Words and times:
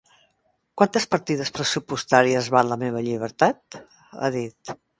Quantes 0.81 1.05
partides 1.11 1.51
pressupostàries 1.57 2.49
val 2.57 2.73
la 2.73 2.79
meva 2.85 3.05
llibertat?, 3.09 3.81
ha 4.25 4.33
dit. 4.39 4.77